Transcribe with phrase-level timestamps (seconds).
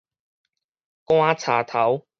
[1.05, 2.07] 棺柴頭